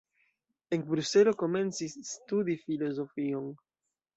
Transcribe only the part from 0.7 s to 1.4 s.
En Bruselo